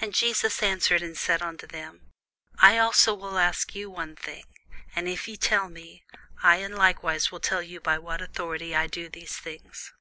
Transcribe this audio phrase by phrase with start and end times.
[0.00, 2.12] And Jesus answered and said unto them,
[2.60, 4.44] I also will ask you one thing,
[4.94, 6.04] which if ye tell me,
[6.40, 9.92] I in like wise will tell you by what authority I do these things.